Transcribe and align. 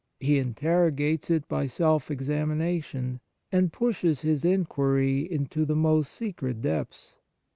He 0.19 0.39
interrogates 0.39 1.29
it 1.29 1.47
by 1.47 1.67
self 1.67 2.09
examination, 2.09 3.19
and 3.51 3.71
pushes 3.71 4.21
his 4.21 4.43
inquiry 4.43 5.31
into 5.31 5.63
the 5.63 5.75
most 5.75 6.11
secret 6.11 6.59
depths. 6.59 7.17